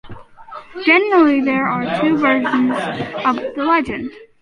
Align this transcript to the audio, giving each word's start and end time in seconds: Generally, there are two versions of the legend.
Generally, 0.83 1.41
there 1.41 1.67
are 1.67 2.01
two 2.01 2.17
versions 2.17 2.71
of 3.23 3.35
the 3.53 3.63
legend. 3.63 4.09